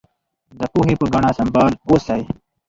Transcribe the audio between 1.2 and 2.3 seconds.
سمبال اوسئ.